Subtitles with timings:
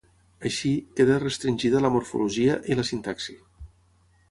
[0.49, 3.39] Així, queda restringida a la morfologia, i la sintaxi.